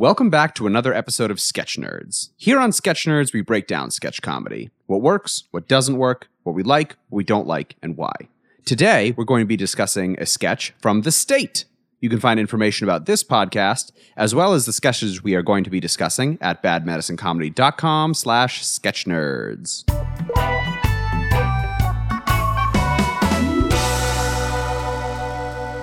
[0.00, 2.30] Welcome back to another episode of Sketch Nerds.
[2.38, 6.54] Here on Sketch Nerds, we break down sketch comedy what works, what doesn't work, what
[6.54, 8.14] we like, what we don't like, and why.
[8.64, 11.66] Today, we're going to be discussing a sketch from The State.
[12.00, 15.64] You can find information about this podcast, as well as the sketches we are going
[15.64, 19.84] to be discussing at badmedicinecomedy.com slash sketchnerds.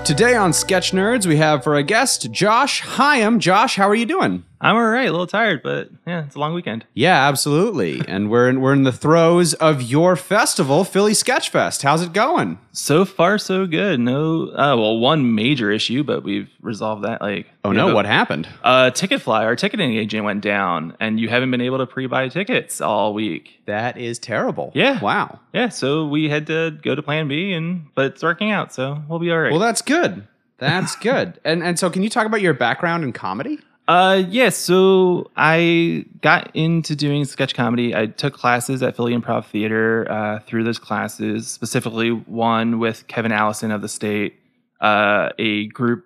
[0.07, 3.39] Today on Sketch Nerds, we have for a guest Josh Hyam.
[3.39, 4.45] Josh, how are you doing?
[4.59, 6.83] I'm all right, a little tired, but yeah, it's a long weekend.
[6.95, 8.01] Yeah, absolutely.
[8.07, 11.83] and we're in, we're in the throes of your festival, Philly Sketch Fest.
[11.83, 12.57] How's it going?
[12.71, 13.99] So far, so good.
[13.99, 17.21] No, uh, well, one major issue, but we've resolved that.
[17.21, 18.47] Like, Oh no, a- what happened?
[18.63, 22.81] Uh, Ticketfly, our ticketing agent went down, and you haven't been able to pre-buy tickets
[22.81, 23.61] all week.
[23.67, 24.71] That is terrible.
[24.73, 24.99] Yeah.
[25.01, 25.39] Wow.
[25.53, 29.03] Yeah, so we had to go to Plan B, and but it's working out, so
[29.07, 29.51] we'll be all right.
[29.51, 30.27] Well, that's good.
[30.57, 31.39] That's good.
[31.45, 33.59] And and so, can you talk about your background in comedy?
[33.87, 34.49] Uh, yeah.
[34.49, 37.95] So I got into doing sketch comedy.
[37.95, 40.05] I took classes at Philly Improv Theater.
[40.09, 44.39] Uh, through those classes, specifically one with Kevin Allison of the State,
[44.81, 46.05] uh, a group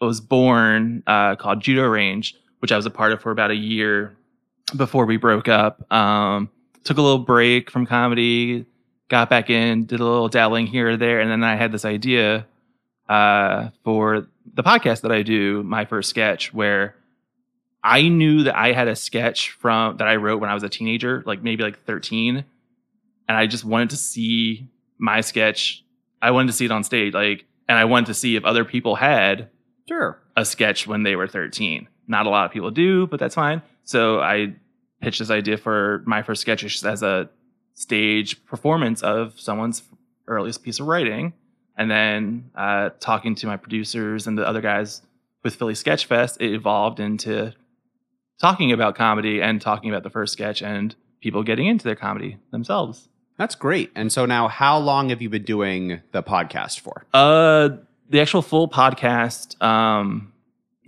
[0.00, 3.56] was born uh, called Judo Range, which I was a part of for about a
[3.56, 4.14] year
[4.76, 5.90] before we broke up.
[5.90, 6.50] Um,
[6.84, 8.66] took a little break from comedy,
[9.08, 11.86] got back in, did a little dabbling here or there, and then I had this
[11.86, 12.46] idea
[13.08, 16.94] uh, for the podcast that I do, my first sketch, where
[17.86, 20.68] I knew that I had a sketch from that I wrote when I was a
[20.68, 22.44] teenager, like maybe like 13,
[23.28, 25.84] and I just wanted to see my sketch.
[26.20, 28.64] I wanted to see it on stage, like, and I wanted to see if other
[28.64, 29.50] people had
[29.88, 30.20] Sure.
[30.36, 31.86] a sketch when they were 13.
[32.08, 33.62] Not a lot of people do, but that's fine.
[33.84, 34.54] So I
[35.00, 37.28] pitched this idea for my first sketch as a
[37.74, 39.82] stage performance of someone's
[40.26, 41.34] earliest piece of writing.
[41.78, 45.02] And then uh, talking to my producers and the other guys
[45.44, 47.52] with Philly Sketch Fest, it evolved into
[48.38, 52.38] talking about comedy and talking about the first sketch and people getting into their comedy
[52.50, 53.08] themselves.
[53.38, 53.90] That's great.
[53.94, 57.04] And so now, how long have you been doing the podcast for?
[57.12, 57.70] Uh,
[58.08, 60.32] the actual full podcast um,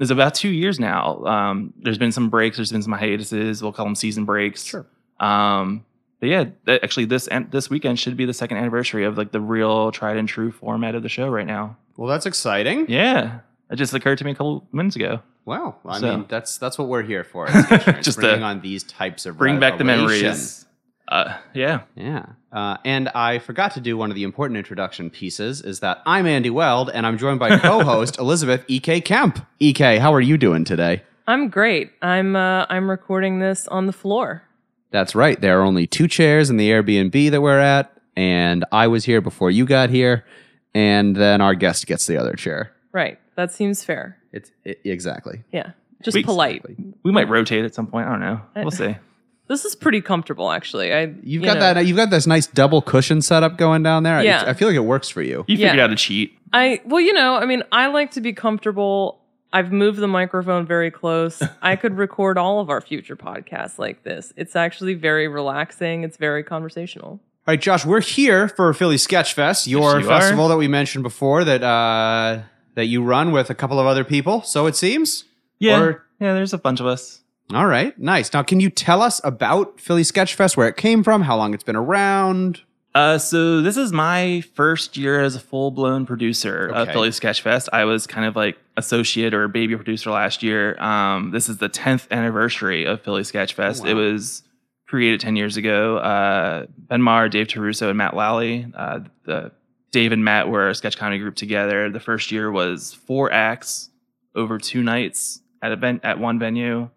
[0.01, 1.25] is about two years now.
[1.25, 2.57] Um, there's been some breaks.
[2.57, 3.63] There's been some hiatuses.
[3.63, 4.65] We'll call them season breaks.
[4.65, 4.87] Sure.
[5.21, 5.85] Um,
[6.21, 9.41] but yeah, actually, this and this weekend should be the second anniversary of like the
[9.41, 11.77] real tried and true format of the show right now.
[11.97, 12.87] Well, that's exciting.
[12.89, 13.41] Yeah,
[13.71, 15.21] it just occurred to me a couple minutes ago.
[15.49, 17.49] Well, I So- mean, that's that's what we're here for.
[17.49, 20.67] at Sketch Nerds, Just bringing on these types of Bring back the memories.
[21.11, 21.81] Uh, yeah.
[21.97, 22.27] Yeah.
[22.53, 26.27] Uh, and I forgot to do one of the important introduction pieces is that I'm
[26.27, 29.01] Andy Weld and I'm joined by co-host Elizabeth E.K.
[29.01, 29.39] Kemp.
[29.59, 31.03] E.K., how are you doing today?
[31.27, 31.93] I'm great.
[32.03, 34.43] I'm uh, I'm recording this on the floor.
[34.91, 35.41] That's right.
[35.41, 39.23] There are only two chairs in the Airbnb that we're at, and I was here
[39.23, 40.27] before you got here,
[40.75, 42.73] and then our guest gets the other chair.
[42.93, 43.19] Right.
[43.35, 44.18] That seems fair.
[44.39, 45.43] It's it, exactly.
[45.53, 45.73] Yeah.
[46.03, 46.65] Just Wait, polite.
[47.03, 48.07] We might rotate at some point.
[48.07, 48.41] I don't know.
[48.57, 48.97] We'll see.
[49.49, 50.93] This is pretty comfortable, actually.
[50.93, 51.87] I You've you got know, that.
[51.87, 54.17] You've got this nice double cushion setup going down there.
[54.17, 54.45] I- Yeah.
[54.47, 55.47] I, feel like it works for you.
[55.49, 55.69] You Yeah.
[55.71, 56.37] figured out a cheat.
[56.53, 59.23] I well, you know, I mean, I like to be comfortable.
[59.51, 61.43] I've moved the microphone very close.
[61.63, 64.35] I could record all of our future podcasts like this.
[64.37, 66.05] It's actually very relaxing.
[66.05, 67.13] It's very conversational.
[67.13, 70.69] All right, Josh, we're here for Philly Sketch Fest, your Yes, you festival that we
[70.69, 72.43] mentioned before that uh,
[72.79, 74.43] that you run with a couple of other people.
[74.43, 75.25] So it seems.
[75.59, 75.81] Yeah.
[75.81, 76.33] Or- yeah.
[76.35, 77.21] There's a bunch of us.
[77.53, 78.33] All right, nice.
[78.35, 81.55] Now, can you tell us about Philly Sketch Fest, where it came from, how long
[81.55, 82.61] it's been around?
[82.95, 86.93] Uh, so this is my first year as a full blown producer of Okay.
[86.93, 87.69] Philly Sketchfest.
[87.73, 90.79] I was kind of like associate or baby producer last year.
[90.81, 93.81] Um, this is the 10th anniversary of Philly Sketchfest.
[93.81, 93.91] Oh, wow.
[93.91, 94.43] It was
[94.87, 95.97] created 10 years ago.
[95.99, 98.67] Uh, Ben Maher, Dave Taruso, and Matt Lally.
[98.75, 99.53] Uh, the
[99.91, 101.89] Dave and Matt were a sketch comedy group together.
[101.91, 103.91] The first year was four acts
[104.35, 106.91] over two nights at a ven- at one venue,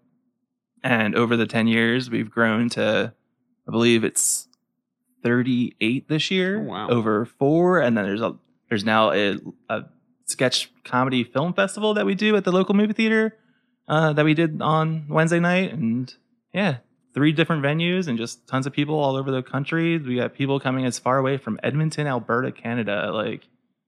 [0.84, 3.14] and over the 10 years, we've grown to,
[3.68, 4.48] I believe it's
[5.24, 6.90] 38 this year Oh, wow.
[6.90, 8.36] over four and then there's a
[8.70, 9.38] there's now a,
[9.70, 9.84] a
[10.26, 13.38] sketch comedy film festival that we do at the local movie theater
[13.88, 16.16] uh, that we did on wednesday night and
[16.54, 16.78] yeah
[17.14, 20.60] three different venues and just tons of people all over the country we got people
[20.60, 23.48] coming as far away from edmonton alberta canada like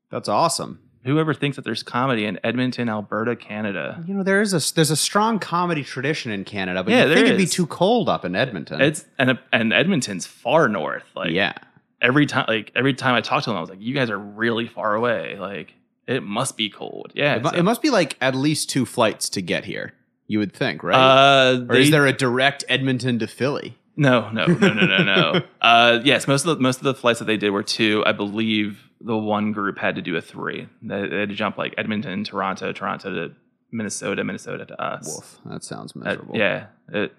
[0.10, 0.80] That's awesome.
[1.04, 4.92] whoever thinks that there's comedy in edmonton alberta canada You know, there is a there's
[4.92, 8.26] a strong comedy tradition in Canada, but Yeah, you think it'd be too cold up
[8.26, 8.82] in Edmonton.
[8.82, 11.54] it's and and edmonton's far north like yeah.
[12.02, 14.18] every time like every time I talked to them, I was like, "You guys are
[14.20, 15.38] really far away.
[15.40, 15.74] Like,
[16.08, 19.30] it must be cold." Yeah, It, so- it must be like at least two flights
[19.30, 19.94] to get here.
[20.28, 20.96] You would think, right?
[20.96, 23.78] Uh, or is there a direct Edmonton to Philly?
[23.96, 25.42] No, no, no, no, no, no.
[25.62, 28.04] uh, yes, most of the most of the flights that they did were two.
[28.06, 30.68] I believe the one group had to do a three.
[30.82, 33.36] They, they had to jump like Edmonton, Toronto, Toronto to
[33.72, 35.06] Minnesota, Minnesota to us.
[35.08, 35.40] Woof.
[35.46, 36.38] That sounds Uh, miserable.
[36.38, 37.14] yeah, it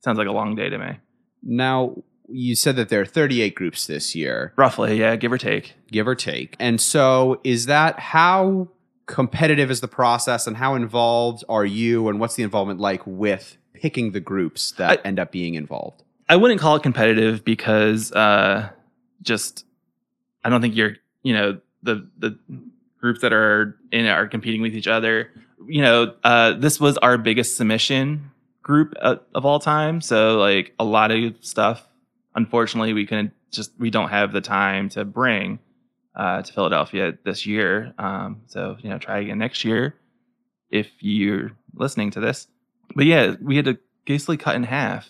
[0.00, 0.98] sounds like a long day to me.
[1.42, 1.94] Now,
[2.28, 5.74] you said that there are 38 groups this year, Roughly, yeah, give or take.
[5.92, 6.56] give or take.
[6.58, 8.68] And so, is that how
[9.08, 13.56] competitive is the process and how involved are you and what's the involvement like with
[13.72, 16.04] picking the groups that I- end up being involved?
[16.28, 18.68] I wouldn't call it competitive because uh,
[19.22, 19.64] just
[20.44, 22.38] I don't think you're you know the the
[23.00, 25.30] groups that are in it are competing with each other.
[25.66, 28.30] You know, uh, this was our biggest submission
[28.62, 31.86] group uh, of all time, so like a lot of stuff.
[32.34, 35.58] Unfortunately, we couldn't just we don't have the time to bring
[36.18, 37.94] uh, to Philadelphia this year.
[37.98, 39.94] Um, so you know, try again next year
[40.70, 42.46] if you're listening to this.
[42.94, 45.08] But yeah, we had to basically cut in half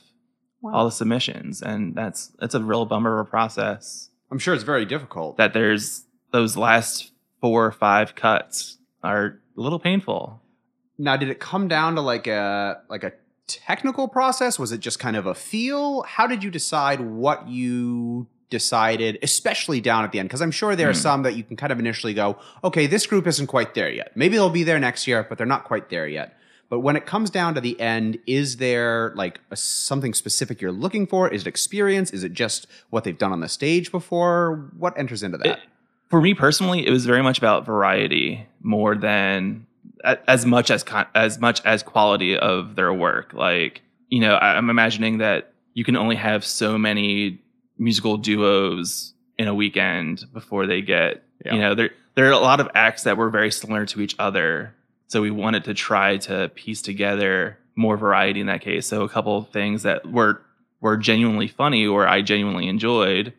[0.64, 4.64] all the submissions and that's that's a real bummer of a process I'm sure it's
[4.64, 5.36] very difficult.
[5.36, 10.42] that there's those last four or five cuts are a little painful
[10.98, 13.12] Now, did it come down to like a like a
[13.46, 14.58] technical process?
[14.58, 16.02] Was it just kind of a feel?
[16.02, 20.28] How did you decide what you decided, especially down at the end?
[20.28, 20.98] Because I'm sure there are Hmm.
[20.98, 24.12] some that you can kind of initially go, okay, this group isn't quite there yet.
[24.16, 26.34] Maybe they'll be there next year, but they're not quite there yet.
[26.70, 30.72] But when it comes down to the end, is there like a, something specific you're
[30.72, 31.28] looking for?
[31.28, 32.10] Is it experience?
[32.10, 34.70] Is it just what they've done on the stage before?
[34.76, 35.46] What enters into that?
[35.46, 35.58] It-
[36.10, 39.66] for me personally it was very much about variety more than
[40.26, 40.82] as much as
[41.14, 45.96] as much as quality of their work like you know i'm imagining that you can
[45.96, 47.38] only have so many
[47.78, 51.54] musical duos in a weekend before they get Yeah.
[51.54, 54.16] you know there there are a lot of acts that were very similar to each
[54.18, 54.74] other
[55.06, 59.08] so we wanted to try to piece together more variety in that case so a
[59.08, 60.42] couple of things that were
[60.80, 63.32] were genuinely funny or i genuinely enjoyed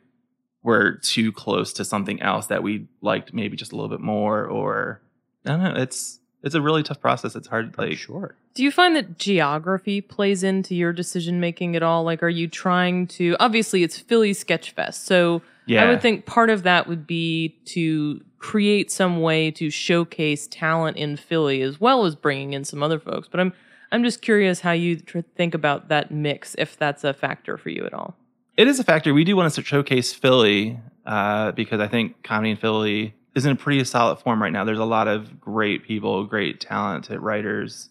[0.64, 4.46] were too close to something else that we liked maybe just a little bit more
[4.46, 5.02] or
[5.46, 8.36] i don't know it's it's a really tough process it's hard like sure.
[8.54, 12.04] Do you find that geography plays into your decision making at all?
[12.04, 13.36] Like, are you trying to?
[13.40, 17.56] Obviously, it's Philly Sketch Fest, so yeah I would think part of that would be
[17.66, 22.82] to create some way to showcase talent in Philly as well as bringing in some
[22.82, 23.28] other folks.
[23.30, 23.54] But I'm
[23.92, 27.70] I'm just curious how you tr- think about that mix, if that's a factor for
[27.70, 28.16] you at all.
[28.58, 32.52] it is a factor we do want to showcase philly uh, because i think comedy
[32.52, 35.84] in philly is in a pretty solid form right now there's a lot of great
[35.84, 37.90] people great talented writers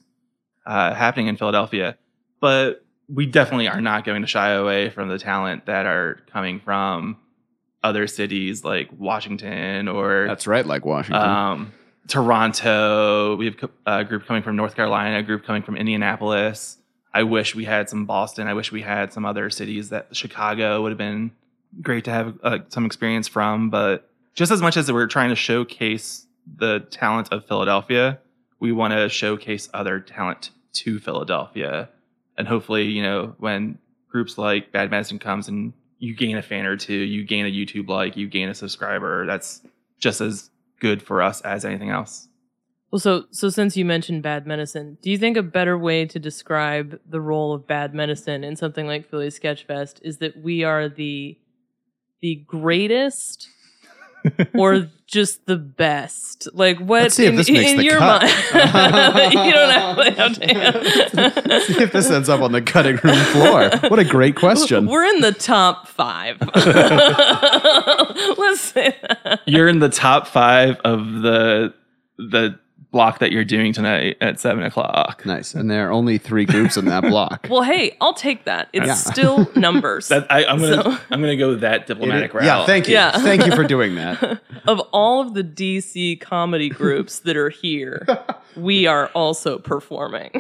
[0.66, 1.96] uh, happening in philadelphia
[2.40, 6.60] but we definitely are not going to shy away from the talent that are coming
[6.60, 7.16] from
[7.82, 11.22] other cities like washington or That's right, like Washington.
[11.22, 11.72] um,
[12.08, 13.36] Toronto.
[13.36, 16.78] We have a group coming from North Carolina, a group coming from Indianapolis.
[17.12, 18.48] I wish we had some Boston.
[18.48, 21.32] I wish we had some other cities that Chicago would have been
[21.82, 23.70] great to have uh, some experience from.
[23.70, 24.07] But
[24.38, 26.24] just as much as we're trying to showcase
[26.58, 28.20] the talent of Philadelphia,
[28.60, 31.88] we want to showcase other talent to Philadelphia.
[32.36, 36.66] And hopefully, you know, when groups like Bad Medicine comes and you gain a fan
[36.66, 39.60] or two, you gain a YouTube like, you gain a subscriber, that's
[39.98, 42.28] just as good for us as anything else.
[42.92, 46.18] Well, so so since you mentioned bad medicine, do you think a better way to
[46.20, 50.88] describe the role of bad medicine in something like Philly Sketchfest is that we are
[50.88, 51.36] the
[52.20, 53.48] the greatest
[54.54, 56.48] or just the best?
[56.52, 58.22] Like what Let's see if in, this makes in the your cut.
[58.22, 59.34] mind?
[59.34, 61.42] you don't actually have to.
[61.48, 63.70] Let's see if this ends up on the cutting room floor.
[63.88, 64.86] What a great question.
[64.86, 66.40] We're in the top five.
[68.38, 69.40] Let's say that.
[69.46, 71.74] You're in the top five of the
[72.18, 72.58] the
[72.90, 75.24] block that you're doing tonight at seven o'clock.
[75.26, 75.54] Nice.
[75.54, 77.46] And there are only three groups in that block.
[77.50, 78.68] Well, hey, I'll take that.
[78.72, 78.94] It's Yeah.
[78.94, 80.08] still numbers.
[80.08, 82.44] That I, I'm gonna So- I'm gonna go that diplomatic route.
[82.44, 82.94] yeah, thank you.
[82.94, 83.12] Yeah.
[83.12, 84.40] Thank you for doing that.
[84.66, 88.06] of all of the DC comedy groups that are here,
[88.56, 90.30] we are also performing.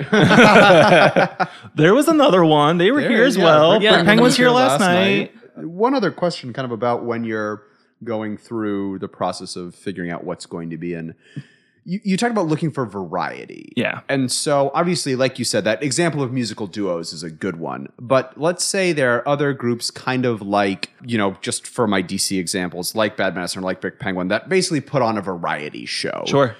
[1.74, 2.78] there was another one.
[2.78, 3.70] They were There here is, as yeah, well.
[3.72, 3.90] Brick Yeah.
[3.90, 5.34] Penguin Penguins was here last night.
[5.56, 7.62] One other question, kind of about when you're
[8.04, 11.14] going through the process of figuring out what's going to be in.
[11.88, 13.72] You, you talked about looking for variety.
[13.74, 14.02] Yeah.
[14.10, 17.90] And so, obviously, like you said, that example of musical duos is a good one.
[17.98, 22.02] But let's say there are other groups, kind of like, you know, just for my
[22.02, 25.86] DC examples, like Bad Medicine or like Big Penguin, that basically put on a variety
[25.86, 26.24] show.
[26.26, 26.54] Sure.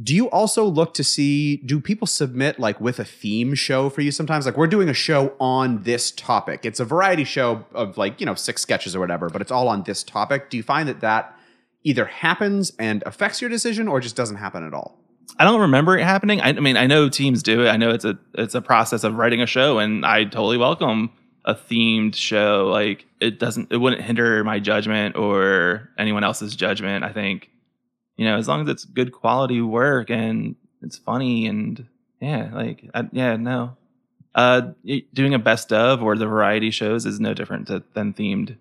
[0.00, 4.02] Do you also look to see, do people submit like with a theme show for
[4.02, 4.46] you sometimes?
[4.46, 6.64] Like, we're doing a show on this topic.
[6.64, 9.66] It's a variety show of like, you know, six sketches or whatever, but it's all
[9.66, 10.48] on this topic.
[10.48, 11.36] Do you find that that
[11.84, 14.98] either happens and affects your decision or just doesn't happen at all?
[15.38, 16.40] I don't remember it happening.
[16.40, 17.68] I, I mean, I know teams do it.
[17.68, 21.10] I know it's a it's a process of writing a show, and I totally welcome
[21.44, 22.68] a themed show.
[22.70, 27.04] Like it doesn't, it wouldn't hinder my judgment or anyone else's judgment.
[27.04, 27.50] I think,
[28.16, 31.86] you know, as long as it's good quality work and it's funny and
[32.20, 33.76] Yeah, like I, yeah, no.
[34.34, 34.72] Uh,
[35.12, 38.56] doing a best of or the variety shows is no different to, than themed.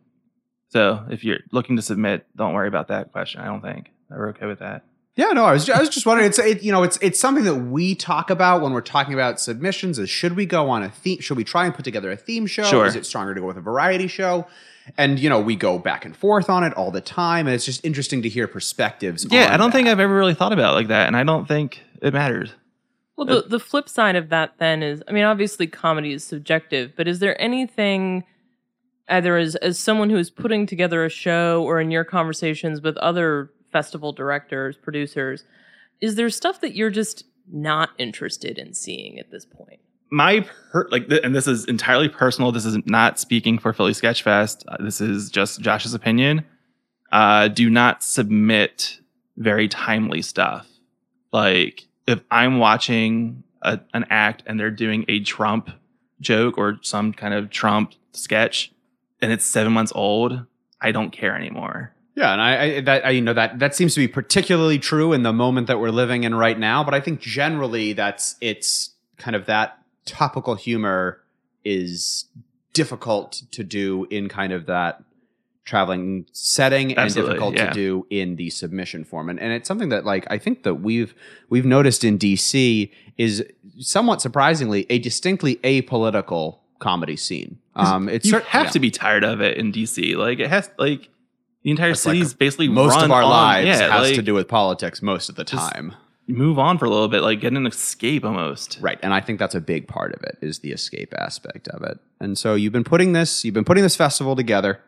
[0.70, 3.42] So if you're looking to submit, don't worry about that question.
[3.42, 4.84] I don't think we're okay with that.
[5.16, 6.30] Yeah, no, I was, I was just wondering.
[6.30, 9.40] It's it, you know, it's it's something that we talk about when we're talking about
[9.40, 10.00] submissions.
[10.00, 11.20] Is should we go on a theme?
[11.20, 12.64] Should we try and put together a theme show?
[12.64, 12.86] Sure.
[12.86, 14.48] Is it stronger to go with a variety show?
[14.98, 17.66] And you know, we go back and forth on it all the time, and it's
[17.66, 19.28] just interesting to hear perspectives.
[19.30, 19.76] Yeah, on I don't that.
[19.76, 22.54] think I've ever really thought about it like that, and I don't think it matters.
[23.18, 26.94] Well, the, the flip side of that then is, I mean, obviously comedy is subjective,
[26.96, 28.24] but is there anything,
[29.10, 32.98] either as, as someone who is putting together a show or in your conversations with
[32.98, 35.44] other festival directors, producers,
[36.02, 39.80] is there stuff that you're just not interested in seeing at this point?
[40.12, 43.92] my per- like th- and this is entirely personal this is not speaking for philly
[43.92, 46.44] sketchfest uh, this is just josh's opinion
[47.12, 49.00] uh do not submit
[49.38, 50.68] very timely stuff
[51.32, 55.70] like if i'm watching a, an act and they're doing a trump
[56.20, 58.72] joke or some kind of trump sketch
[59.22, 60.46] and it's seven months old
[60.82, 63.94] i don't care anymore Yeah, and I, I that I, you know that that seems
[63.94, 66.84] to be particularly true in the moment that we're living in right now.
[66.84, 71.22] But I think generally that's it's kind of that topical humor
[71.64, 72.26] is
[72.74, 75.02] difficult to do in kind of that
[75.64, 77.68] traveling setting and difficult yeah.
[77.68, 80.76] to do in the submission form and, and it's something that like i think that
[80.76, 81.14] we've
[81.50, 83.46] we've noticed in dc is
[83.78, 88.72] somewhat surprisingly a distinctly apolitical comedy scene um it's you cer- have yeah.
[88.72, 91.10] to be tired of it in dc like it has like
[91.64, 94.22] the entire It's like city's basically most of our on- lives yeah, has like, to
[94.22, 95.94] do with politics most of the time
[96.28, 98.78] move on for a little bit, like get an escape almost.
[98.82, 101.82] right and i think that's a big part of it is the escape aspect of
[101.84, 104.80] it and so you've been putting this you've been putting this festival together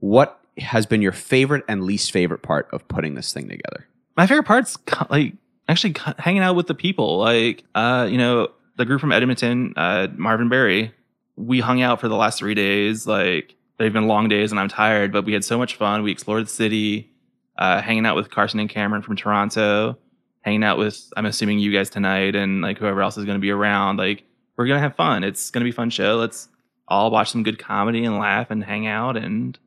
[0.00, 4.26] what has been your favorite and least favorite part of putting this thing together My
[4.26, 4.78] favorite part's
[5.10, 5.34] like
[5.68, 7.18] actually hanging out with the people.
[7.18, 10.92] Like, uh, you know, the group from Edmonton, uh, Marvin Berry.
[11.36, 13.06] We hung out for the last three days.
[13.06, 16.02] Like, they've been long days, and I'm tired, but we had so much fun.
[16.02, 17.12] We explored the city,
[17.58, 19.98] uh, hanging out with Carson and Cameron from Toronto,
[20.40, 23.42] hanging out with I'm assuming you guys tonight, and like whoever else is going to
[23.42, 23.98] be around.
[23.98, 24.24] Like,
[24.56, 25.24] we're gonna have fun.
[25.24, 26.16] It's gonna be a fun show.
[26.16, 26.48] Let's
[26.88, 29.58] all watch some good comedy and laugh and hang out and,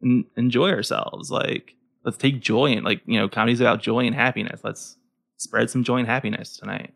[0.00, 1.30] and enjoy ourselves.
[1.30, 1.74] Like,
[2.04, 4.96] let's take joy in like you know comedy's about joy and happiness let's
[5.36, 6.92] spread some joy and happiness tonight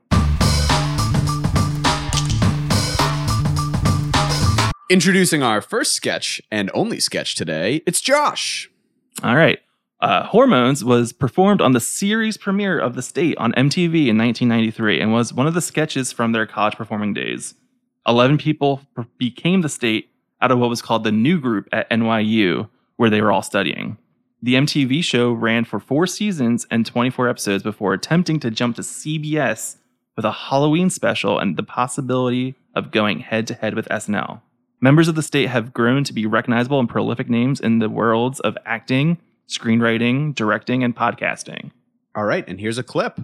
[4.91, 8.71] introducing our first sketch and only sketch today it's josh.
[9.23, 9.59] All right.
[10.00, 15.00] Uh, hormones was performed on the series premiere of the state on mtv in 1993
[15.00, 17.55] and was one of the sketches from their college performing days.
[18.07, 20.11] 11 people per- became the state
[20.43, 23.97] out of what was called the new group at nyu where they were all studying.
[24.43, 28.83] The mtv show ran for four seasons and 24 episodes before attempting to jump to
[28.83, 29.76] cbs
[30.14, 34.43] with a halloween special and the possibility of going head to head with snl
[34.81, 38.40] Members of the state have grown to be recognizable and prolific names in the worlds
[38.40, 41.71] of acting, screenwriting, directing, and podcasting.
[42.14, 43.19] all right and here's a clip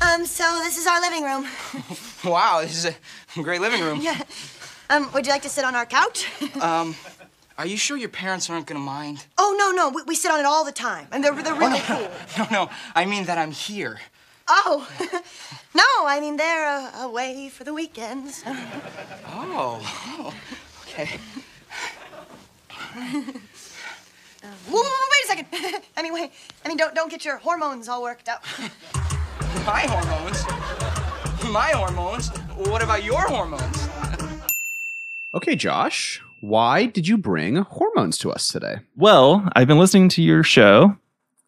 [0.00, 1.46] Um, so this is our living room.
[2.24, 4.00] Wow, this is a great living room.
[4.02, 4.22] yeah.
[4.88, 6.26] Um, would you like to sit on our couch?
[6.60, 6.94] Um,
[7.58, 9.26] are you sure your parents aren't gonna mind?
[9.38, 9.90] oh, no, no.
[9.90, 11.06] We, we sit on it all the time.
[11.12, 12.08] And they're, they're really cool.
[12.38, 13.98] No, no, I mean that I'm here.
[14.48, 14.88] Oh.
[15.74, 18.42] no, I mean, they're uh, away for the weekends.
[18.46, 20.34] Oh, oh,
[20.82, 21.18] okay.
[22.94, 23.12] Whoa,
[24.70, 25.82] whoa, whoa, wait a second.
[25.96, 26.30] anyway,
[26.64, 28.44] I mean, don't, don't get your hormones all worked up.
[29.66, 30.44] My hormones?
[31.50, 32.28] My hormones?
[32.68, 33.88] What about your hormones?
[35.34, 40.22] okay josh why did you bring hormones to us today Well, I've been listening to
[40.22, 40.96] your show,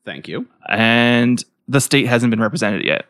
[0.05, 3.07] thank you and the state hasn't been represented yet.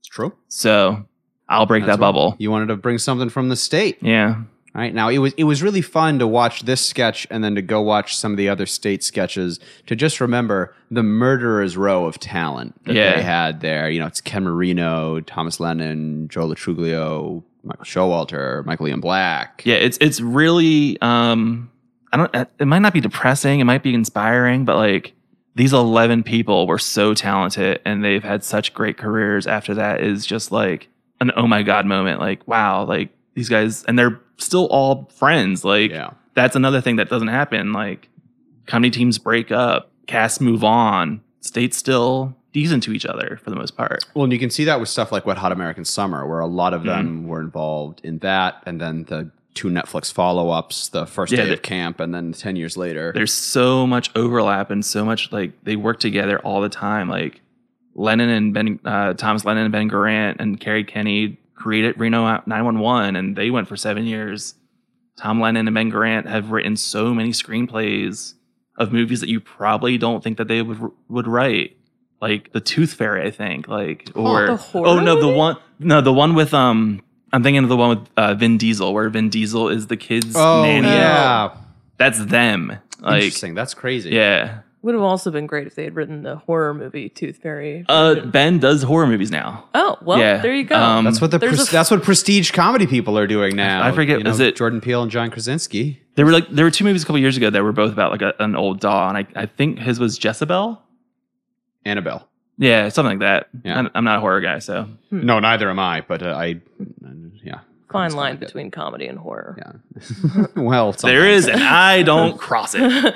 [0.00, 1.04] it's true So
[1.48, 2.36] I'll break That's that bubble.
[2.38, 4.42] you wanted to bring something from the state Yeah.
[4.74, 7.54] All right now, it was it was really fun to watch this sketch and then
[7.54, 12.04] to go watch some of the other state sketches to just remember the murderer's row
[12.04, 13.16] of talent that Yeah.
[13.16, 13.88] they had there.
[13.90, 19.62] You know, it's Ken Marino, Thomas Lennon, Joe Lo Truglio, Michael Showalter, Michael Ian Black.
[19.64, 21.70] Yeah, it's it's really um
[22.12, 25.14] I don't it might not be depressing, it might be inspiring, but like
[25.58, 30.24] these 11 people were so talented and they've had such great careers after that is
[30.24, 30.88] just like
[31.20, 35.64] an oh my god moment like wow, like these guys and they're still all friends
[35.64, 36.10] like Yeah.
[36.34, 38.08] that's another thing that doesn't happen like
[38.66, 43.56] comedy teams break up, casts move on, states still decent to each other for the
[43.56, 44.04] most part.
[44.14, 46.46] Well, and you can see that with stuff like Wet Hot American Summer, where a
[46.46, 47.28] lot of them Mm-hmm.
[47.28, 51.62] were involved in that, and then the two Netflix follow-ups, the first Yeah, day of
[51.62, 53.12] camp, and then ten years later.
[53.12, 57.40] there's so much overlap and so much like they work together all the time like
[57.94, 63.16] Lennon and Ben, uh, Thomas Lennon and Ben Garant and Kerri Kenney created Reno 911,
[63.16, 64.54] and they went for seven years.
[65.18, 68.34] Tom Lennon and Ben Garant have written so many screenplays
[68.76, 71.76] of movies that you probably don't think that they would would write,
[72.22, 76.00] like The Tooth Fairy, I think, like or The horror oh no, the one no
[76.00, 79.28] the one with um I'm thinking of the one with uh, Vin Diesel, where Vin
[79.28, 80.86] Diesel is the kid's Oh nanny.
[80.88, 81.54] yeah,
[81.98, 82.78] That's them.
[83.00, 83.54] Like interesting.
[83.54, 84.10] That's crazy.
[84.10, 84.60] yeah.
[84.82, 87.84] Would have also been great if they had written the horror movie Tooth Fairy.
[87.88, 88.14] Uh.
[88.26, 89.64] Ben does horror movies now.
[89.74, 90.76] oh well, yeah, there you go.
[90.76, 93.82] um, That's what the There's pres- f- that's what prestige comedy people are doing now.
[93.82, 96.00] I forget, You know, is it- Jordan Peele and John Krasinski?
[96.14, 98.12] There were like there were two movies a couple years ago that were both about
[98.12, 100.80] like a, an old doll, and I, I think his was Jezebel.
[101.84, 102.28] Annabelle.
[102.58, 103.48] Yeah, something like that.
[103.64, 103.78] Yeah.
[103.78, 105.24] I'm, I'm not a horror guy, so Hmm.
[105.24, 106.02] No, neither am I.
[106.02, 106.60] But uh, I,
[107.42, 107.60] yeah,
[107.90, 108.46] fine line like that.
[108.46, 109.56] between comedy and horror.
[109.58, 110.44] Yeah.
[110.56, 111.44] well, there sometimes.
[111.44, 113.14] is, and I don't cross it.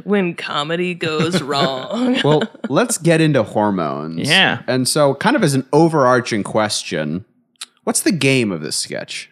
[0.04, 2.20] when comedy goes wrong.
[2.24, 4.28] well, let's get into hormones.
[4.28, 4.62] Yeah.
[4.66, 7.24] And so, kind of as an overarching question,
[7.84, 9.30] what's the game of this sketch?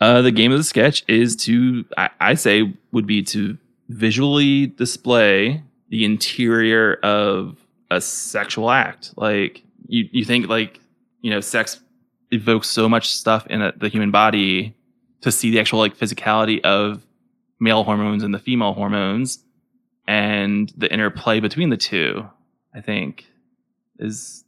[0.00, 3.56] Uh, the game of the sketch is to, I, I say, would be to
[3.88, 7.56] visually display the interior of
[7.90, 9.12] a sexual act.
[9.16, 10.80] Like you, you think like
[11.20, 11.80] you know, sex
[12.30, 14.74] evokes so much stuff in a, the human body
[15.22, 17.02] to see the actual like physicality of
[17.60, 19.42] male hormones and the female hormones
[20.06, 22.28] and the interplay between the two.
[22.74, 23.26] I think
[23.98, 24.43] is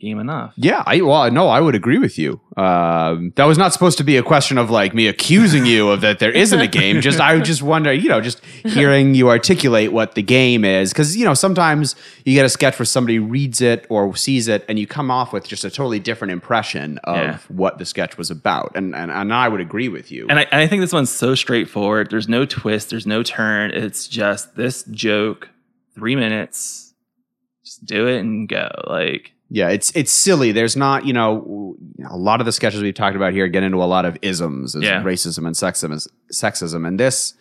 [0.00, 0.52] game enough.
[0.56, 2.40] Yeah, I well, no, I would agree with you.
[2.56, 6.00] Um, that was not supposed to be a question of like me accusing you of
[6.00, 7.00] that there isn't a game.
[7.08, 11.16] Just I just wonder, you know, just hearing you articulate what the game is, because
[11.16, 14.78] you know sometimes you get a sketch where somebody reads it or sees it, and
[14.78, 17.38] you come off with just a totally different impression of Yeah.
[17.48, 20.26] what the sketch was about, and and, and I would agree with you.
[20.28, 22.10] And I, and I think this one's so straightforward.
[22.10, 22.90] There's no twist.
[22.90, 23.70] There's no turn.
[23.70, 25.48] It's just this joke,
[25.94, 26.92] three minutes.
[27.64, 28.68] Just do it and go.
[28.88, 30.52] Like, Yeah, it's it's silly.
[30.52, 31.76] There's not, you know,
[32.08, 34.76] a lot of the sketches we've talked about here get into a lot of isms,
[34.76, 35.02] as Yeah.
[35.02, 37.34] racism and sexism, sexism, and this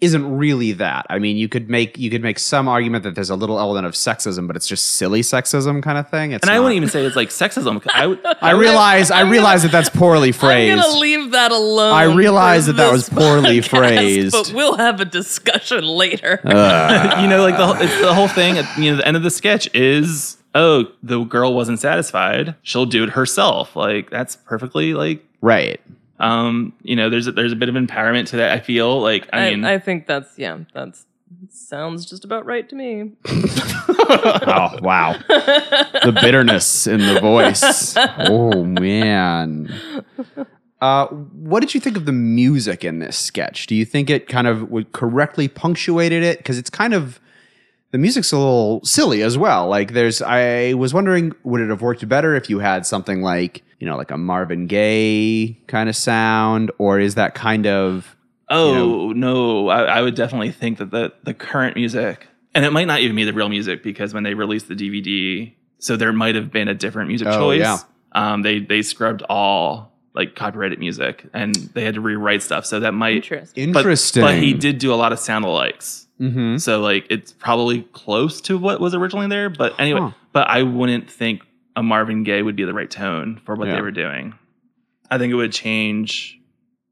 [0.00, 1.06] isn't really that.
[1.08, 3.86] I mean, you could make you could make some argument that there's a little element
[3.86, 6.32] of sexism, but it's just silly sexism kind of thing.
[6.32, 7.80] It's and I wouldn't even say it's like sexism.
[7.94, 8.20] I would.
[8.42, 10.78] I realize I realize that that's poorly phrased.
[10.78, 11.94] I'm gonna leave that alone.
[11.94, 14.32] I realize that that was poorly podcast, phrased.
[14.32, 16.40] but we'll have a discussion later.
[16.54, 18.58] Uh, you know, like the whole- it's the whole thing.
[18.58, 22.54] At you know, the end of the sketch is oh, the girl wasn't satisfied.
[22.62, 23.76] She'll do it herself.
[23.76, 25.24] Like that's perfectly like.
[25.40, 25.80] right.
[26.20, 28.52] Um, you know, there's a, there's a bit of empowerment to that.
[28.52, 31.06] I feel like I I, mean, I think that's yeah, that's
[31.50, 33.12] sounds just about right to me.
[34.06, 37.96] Oh wow, the bitterness in the voice.
[38.18, 39.72] Oh man.
[40.80, 43.66] Uh, what did you think of the music in this sketch?
[43.66, 46.38] Do you think it kind of would correctly punctuated it?
[46.38, 47.18] Because it's kind of
[47.94, 49.68] the music's a little silly as well.
[49.68, 53.62] Like there's, I was wondering, would it have worked better if you had something like
[53.78, 58.16] you know, like a Marvin Gaye kind of sound, or is that kind of
[58.48, 62.86] Oh no, I, I would definitely think that the the current music, and it might
[62.88, 66.34] not even be the real music because when they released the DVD, so there might
[66.34, 67.60] have been a different music Oh, choice.
[67.60, 67.78] yeah.
[68.10, 72.66] Um, they they scrubbed all like copyrighted music, and they had to rewrite stuff.
[72.66, 73.72] So that might Interesting.
[73.72, 74.22] but- interesting?
[74.22, 76.06] But, he did do a lot of sound alikes.
[76.18, 79.50] Hmm So like it's probably close to what was originally there.
[79.50, 80.10] But anyway, Huh.
[80.32, 81.42] but I wouldn't think
[81.76, 83.76] a Marvin Gaye would be the right tone for what Yeah.
[83.76, 84.34] they were doing.
[85.10, 86.38] I think it would change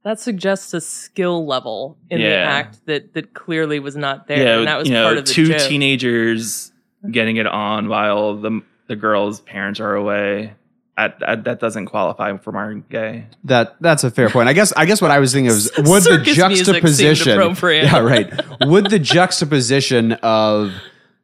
[0.04, 4.58] That suggests a skill level in the act that that clearly was not there, yeah,
[4.58, 5.60] and that was you know, part of the two joke.
[5.68, 6.72] teenagers
[7.10, 10.54] getting it on while the the girl's parents are away.
[10.96, 13.26] That, doesn't qualify for Marvin Gaye.
[13.44, 14.48] That that's a fair point.
[14.48, 17.38] I guess I guess what I was thinking of is would the juxtaposition.
[17.62, 18.30] Yeah, right.
[18.66, 20.72] Would the juxtaposition of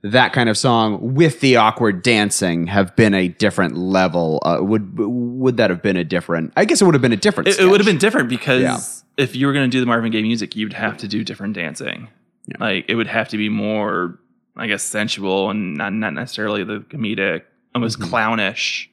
[0.02, 4.40] that kind of song with the awkward dancing have been a different level?
[4.44, 6.52] Uh, would would that have been a different?
[6.57, 7.48] I guess it would have been a different.
[7.48, 8.78] It, it would have been different because Yeah.
[9.22, 11.54] if you were going to do the Marvin Gaye music, you'd have to do different
[11.54, 12.09] dancing.
[12.46, 12.57] Yeah.
[12.59, 14.18] Like it would have to be more,
[14.57, 17.42] I guess, sensual and not not necessarily the comedic,
[17.74, 18.09] almost Mhm.
[18.09, 18.88] clownish.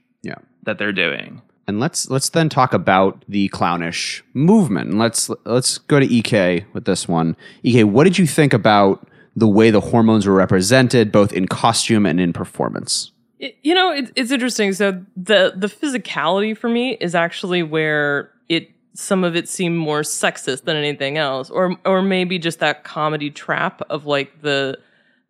[0.65, 0.71] Yeah.
[0.73, 1.41] that they're doing.
[1.67, 4.91] And let's let's then talk about the clownish movement.
[4.91, 7.35] And let's let's go to EK with this one.
[7.63, 12.05] EK, what did you think about the way the hormones were represented, both in costume
[12.05, 13.11] and in performance?
[13.39, 14.73] It- you know, it, it's interesting.
[14.73, 20.01] So the the physicality for me is actually where it some of it seemed more
[20.01, 24.77] sexist than anything else, or or maybe just that comedy trap of like the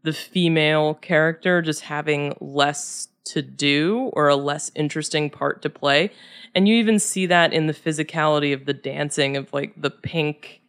[0.04, 6.12] the female character just having less to do or a less interesting part to play.
[6.54, 10.62] And you even see that in the physicality of the dancing of like the pink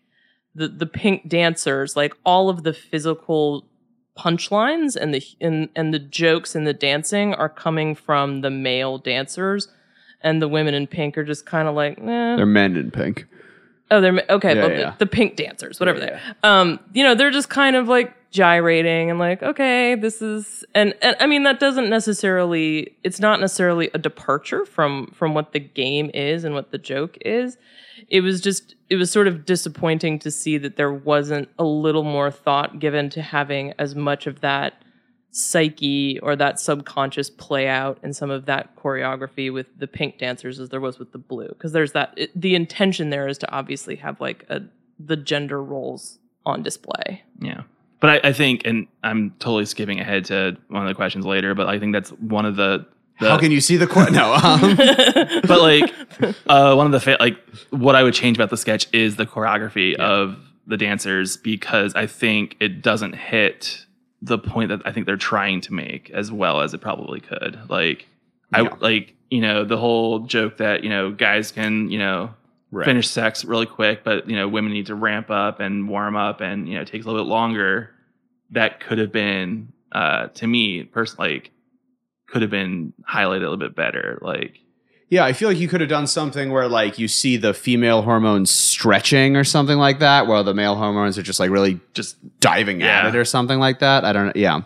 [0.55, 3.69] the the pink dancers, like all of the physical
[4.19, 8.97] punchlines and the and, and the jokes and the dancing are coming from the male
[8.97, 9.69] dancers
[10.23, 12.37] and the women in pink are just kind of like eh.
[12.37, 13.27] They're men in pink.
[13.91, 14.91] Oh they're okay Yeah, but yeah.
[14.91, 18.15] The, the pink dancers whatever Yeah, they um you know they're just kind of like
[18.31, 23.41] gyrating and like okay this is and and i mean that doesn't necessarily it's not
[23.41, 27.57] necessarily a departure from from what the game is and what the joke is
[28.09, 32.03] it was just it was sort of disappointing to see that there wasn't a little
[32.05, 34.83] more thought given to having as much of that
[35.37, 40.59] psyche or that subconscious play out in some of that choreography with the pink dancers
[40.59, 43.51] as there was with the blue because there's that it, the intention there is to
[43.53, 44.63] obviously have like a
[44.99, 47.63] the gender roles on display Yeah.
[48.01, 51.55] But I, I think, and I'm totally skipping ahead to one of the questions later,
[51.55, 52.87] but I think that's one of the.
[53.21, 54.35] the How can you see the qu- no?
[54.35, 54.77] Um,
[55.47, 55.95] but like,
[56.47, 57.39] uh, one of the, fa- like,
[57.71, 62.07] what I would change about the sketch is the choreography of the dancers because I
[62.07, 63.86] think it doesn't hit
[64.27, 67.59] the point that I think they're trying to make as well as it probably could.
[67.69, 68.07] Like,
[68.53, 72.35] I like, you know, the whole joke that, you know, guys can, you know,
[72.73, 72.85] Right.
[72.85, 76.41] finish sex really quick, but you know, women need to ramp up and warm up,
[76.41, 77.91] and you know, it takes a little bit longer.
[78.51, 81.53] That could have been, uh, to me, personally, like,
[82.29, 84.19] could have been highlighted a little bit better.
[84.21, 84.59] Like,
[85.09, 88.03] Yeah, I feel like you could have done something where like you see the female
[88.03, 92.17] hormones stretching or something like that, while the male hormones are just like really just
[92.41, 94.05] diving at it or something like that.
[94.05, 94.33] I don't know.
[94.35, 94.63] Yeah.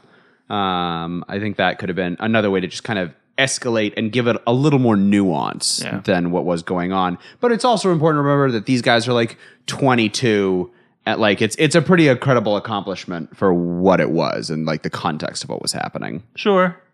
[0.49, 4.11] Um, I think that could have been another way to just kind of escalate and
[4.13, 6.01] give it a little more nuance Yeah.
[6.05, 7.19] than what was going on.
[7.41, 10.71] But it's also important to remember that these guys are like 22
[11.07, 14.91] at like it's it's a pretty incredible accomplishment for what it was and like the
[14.91, 16.23] context of what was happening.
[16.37, 16.90] sure, yeah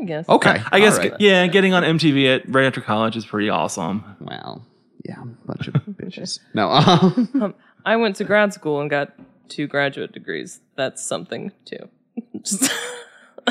[0.00, 0.60] i guess Okay.
[0.72, 1.20] I guess, all right.
[1.20, 4.16] yeah, getting on MTV at right after college is pretty awesome.
[4.20, 4.64] Well,
[5.04, 6.40] yeah, bunch of bitches.
[6.54, 7.54] No, um, um,
[7.84, 9.12] i went to grad school and got
[9.48, 11.88] two graduate degrees that's something too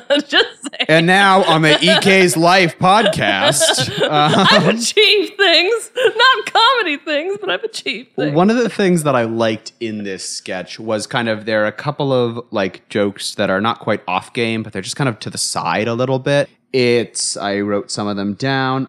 [0.09, 0.85] just, just saying.
[0.89, 7.49] and now on the EK's Life podcast, uh, I've achieved things, not comedy things, but
[7.49, 8.33] I've achieved things.
[8.35, 11.67] one of the things that I liked in this sketch was kind of there are
[11.67, 15.07] a couple of like jokes that are not quite off game, but they're just kind
[15.09, 16.49] of to the side a little bit.
[16.71, 18.87] It's I wrote some of them down.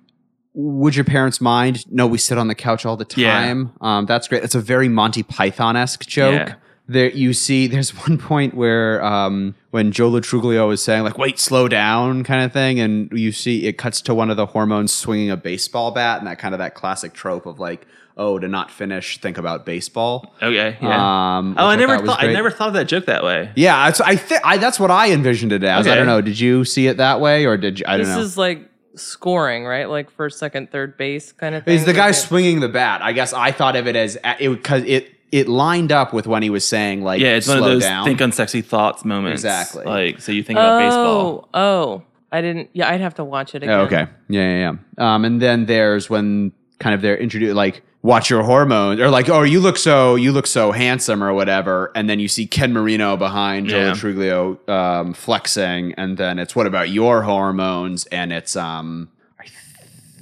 [0.57, 1.85] Would your parents mind?
[1.91, 3.33] No, we sit on the couch all the Yeah.
[3.45, 3.73] time.
[3.81, 4.45] Um, that's great.
[4.45, 6.49] It's a very Monty Python esque joke.
[6.49, 6.55] Yeah.
[6.87, 11.19] There, you see, there's one point where um, when Joe Lo Truglio is saying like,
[11.19, 14.47] "Wait, slow down," kind of thing, and you see it cuts to one of the
[14.47, 18.39] hormones swinging a baseball bat, and that kind of that classic trope of like, "Oh,
[18.39, 21.37] to not finish, think about baseball." Okay, yeah.
[21.39, 23.25] Um, oh, I which never thought was thought I never thought of that joke that
[23.25, 23.51] way.
[23.57, 25.87] Yeah, that's, I think I, that's what I envisioned it as.
[25.87, 26.21] I don't know.
[26.21, 27.87] Did you see it that way, or did you?
[27.89, 28.23] I don't this know.
[28.23, 29.89] is like scoring, right?
[29.89, 31.75] Like first, second, third base kind of thing.
[31.75, 33.03] Is the guy Like, swinging the bat?
[33.03, 36.45] I guess I thought of it as it because it it lined up with when
[36.45, 38.05] he was saying like, Yeah, it's slow one of those down.
[38.05, 39.41] think unsexy thoughts moments.
[39.43, 39.85] Exactly.
[39.85, 41.49] Like, so you think about baseball.
[41.53, 42.71] Oh, oh, I didn't.
[42.73, 43.71] Yeah, I'd have to watch it again.
[43.81, 44.07] Oh, okay.
[44.29, 45.15] Yeah, yeah, yeah.
[45.15, 49.29] Um, and then there's when kind of they're introduced, like, watch your hormones, or like,
[49.29, 51.91] oh, you look so, you look so handsome, or whatever.
[51.97, 53.91] And then you see Ken Marino behind Joe Yeah.
[53.93, 58.07] Truglio um, flexing, and then it's what about your hormones?
[58.07, 59.09] And it's um,
[59.41, 59.47] I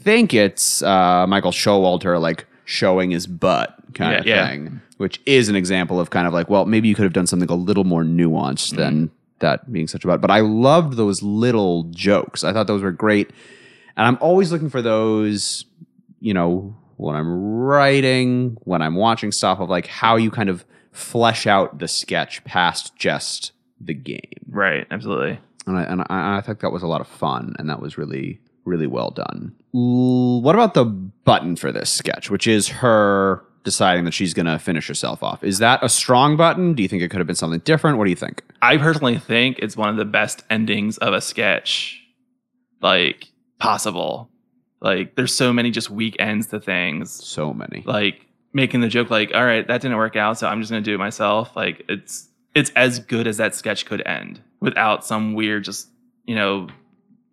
[0.03, 4.49] think it's uh, Michael Showalter like showing his butt kind Yeah, of yeah.
[4.49, 7.27] thing, which is an example of kind of like, well, maybe you could have done
[7.27, 8.77] something a little more nuanced mm-hmm.
[8.77, 10.21] than that being such a butt.
[10.21, 12.45] But I loved those little jokes.
[12.45, 13.31] I thought those were great.
[13.97, 15.65] And I'm always looking for those,
[16.21, 20.65] you know, when I'm writing, when I'm watching stuff of like how you kind of
[20.93, 24.21] flesh out the sketch past just the game.
[24.49, 25.39] Right, absolutely.
[25.67, 27.99] And I, and I, I think that was a lot of fun, and that was
[27.99, 29.55] really, really well done.
[29.75, 34.47] L- What about the button for this sketch, which is her deciding that she's going
[34.47, 35.43] to finish herself off?
[35.45, 36.75] Is that a strong button?
[36.75, 37.99] Do you think it could have been something different?
[37.99, 38.43] What do you think?
[38.61, 42.01] I personally think it's one of the best endings of a sketch,
[42.81, 44.31] like possible.
[44.81, 47.13] Like, there's so many just weak ends to things.
[47.25, 47.83] So many.
[47.87, 50.83] Like making the joke, like, all right, that didn't work out, so I'm just gonna
[50.83, 51.57] do it myself.
[51.57, 55.89] Like, it's it's as good as that sketch could end without some weird, just
[56.25, 56.69] you know,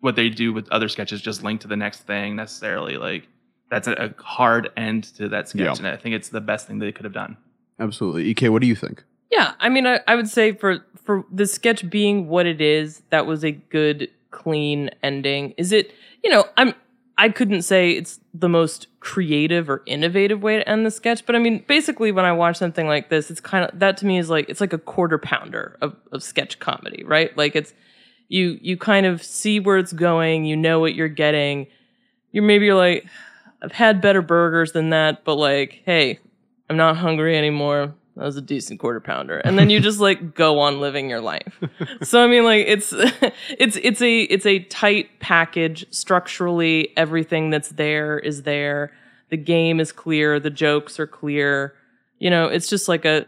[0.00, 2.96] what they do with other sketches, just link to the next thing necessarily.
[2.96, 3.28] Like,
[3.70, 5.74] that's a, a hard end to that sketch, Yeah.
[5.78, 7.36] and I think it's the best thing they could have done.
[7.78, 8.28] Absolutely.
[8.28, 9.02] EK, what do you think?
[9.30, 13.02] Yeah, I mean, I, I would say for for the sketch being what it is,
[13.10, 15.54] that was a good, clean ending.
[15.56, 15.92] Is it?
[16.24, 16.74] You know, I'm.
[17.16, 21.36] I couldn't say it's the most creative or innovative way to end the sketch, but
[21.36, 24.18] I mean, basically, when I watch something like this, it's kind of that to me
[24.18, 27.36] is like it's like a quarter pounder of, of sketch comedy, right?
[27.36, 27.72] Like it's
[28.28, 31.66] you you kind of see where it's going, you know what you're getting.
[32.32, 33.04] You're maybe you're like,
[33.62, 36.18] I've had better burgers than that, but like, hey,
[36.68, 37.94] I'm not hungry anymore.
[38.16, 41.20] that was a decent quarter pounder and then you just like go on living your
[41.20, 41.58] life
[42.02, 42.92] so i mean like it's
[43.58, 48.92] it's it's a it's a tight package structurally everything that's there is there
[49.30, 51.74] the game is clear the jokes are clear
[52.18, 53.24] you know it's just like a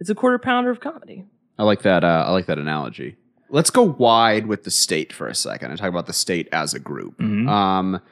[0.00, 1.24] it's a quarter pounder of comedy
[1.58, 2.04] I like that.
[2.04, 3.16] Uh, I like that analogy.
[3.48, 6.74] Let's go wide with the state for a second and talk about the state as
[6.74, 7.16] a group.
[7.18, 7.48] Mhm.
[7.48, 8.02] Um,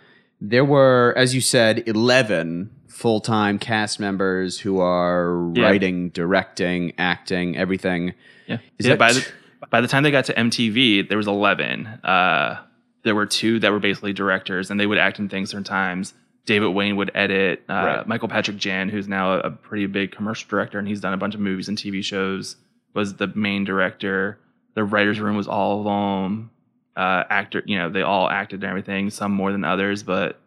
[0.49, 5.65] there were, as you said, eleven full-time cast members who are Yeah.
[5.65, 8.15] writing, directing, acting, everything.
[8.47, 8.59] Yeah.
[8.79, 9.27] Is yeah by t- the
[9.71, 11.87] by the time they got to MTV, there was eleven.
[11.87, 12.59] Uh,
[13.03, 16.15] there were two that were basically directors, and they would act in things certain times.
[16.47, 17.63] David Wain would edit.
[17.69, 18.07] Uh, Right.
[18.07, 21.17] Michael Patrick Jann, who's now a, a pretty big commercial director, and he's done a
[21.17, 22.57] bunch of movies and TV shows,
[22.95, 24.39] was the main director.
[24.75, 26.51] The writers' room was all of them.
[26.97, 29.11] Uh, actor, you know, they all acted and everything.
[29.11, 30.41] Some more than others, but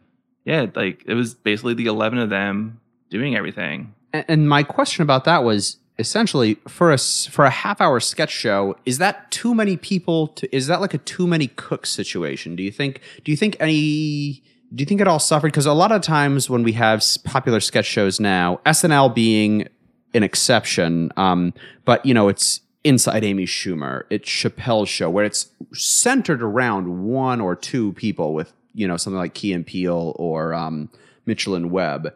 [0.46, 2.80] yeah, like it was basically the eleven of them
[3.10, 3.94] doing everything.
[4.14, 8.30] And, and my question about that was essentially for a for a half hour sketch
[8.30, 12.56] show is that too many people to is that like a too many cooks situation
[12.56, 15.74] do you think do you think any do you think it all suffered because a
[15.74, 19.68] lot of times when we have popular sketch shows now snl being
[20.14, 21.52] an exception um
[21.84, 27.42] but you know it's inside amy schumer it's chappelle's show where it's centered around one
[27.42, 30.90] or two people with you know something like key and Peele or um
[31.26, 32.14] mitchell and webb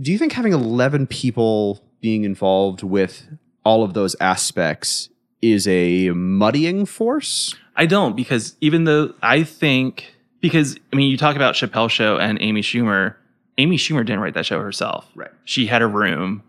[0.00, 3.26] do you think having 11 people being involved with
[3.64, 5.08] all of those aspects
[5.40, 11.16] is a muddying force I don't because even though I think because I mean you
[11.16, 13.14] talk about Chappelle show and Amy Schumer,
[13.56, 15.10] Amy Schumer didn't write that show herself.
[15.14, 15.30] Right.
[15.44, 16.42] She had a room.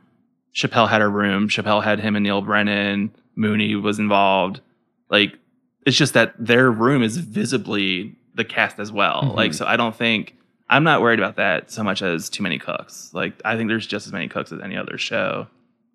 [0.54, 1.48] Chappelle had a room.
[1.50, 3.12] Chappelle had him and Neal Brennan.
[3.36, 4.62] Mooney was involved.
[5.10, 5.38] Like
[5.86, 9.24] it's just that their room is visibly the cast as well.
[9.24, 9.36] Mhm.
[9.36, 10.36] Like so I don't think
[10.70, 13.12] I'm not worried about that so much as too many cooks.
[13.14, 15.48] Like I think there's just as many cooks as any other show.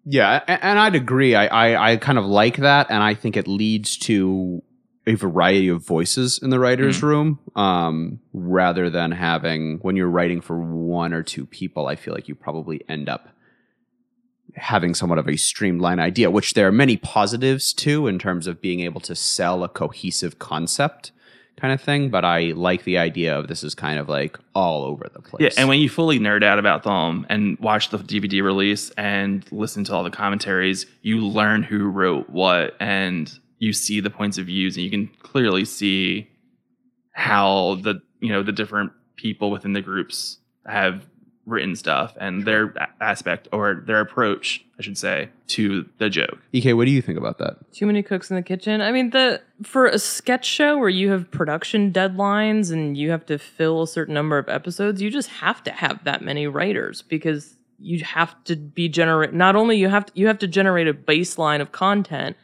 [0.09, 3.49] yeah and i'd agree I, I i kind of like that and i think it
[3.49, 4.63] leads to
[5.05, 10.41] a variety of voices in the writers room um rather than having when you're writing
[10.41, 13.29] for one or two people i feel like you probably end up
[14.57, 18.61] having somewhat of a streamlined idea which there are many positives to in terms of
[18.61, 21.13] being able to sell a cohesive concept
[21.57, 24.85] kind of thing but i like the idea of this is kind of like all
[24.85, 25.43] over the place.
[25.43, 29.45] Yeah, and when you fully nerd out about them and watch the DVD release and
[29.53, 34.39] listen to all the commentaries, you learn who wrote what and you see the points
[34.39, 36.29] of views and you can clearly see
[37.13, 41.07] how the you know the different people within the groups have
[41.47, 46.39] written stuff and their aspect or their approach, I should say, to the joke.
[46.53, 47.73] ek what do you think about that?
[47.73, 48.81] Too many cooks in the kitchen.
[48.81, 53.25] I mean the for a sketch show where you have production deadlines and you have
[53.27, 57.01] to fill a certain number of episodes you just have to have that many writers
[57.03, 60.89] because you have to be generate not only you have to you have to generate
[60.89, 62.37] a baseline of content